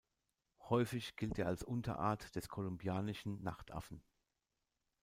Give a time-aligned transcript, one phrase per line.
[0.69, 4.01] Häufig gilt er als Unterart des Kolumbianischen Nachtaffen.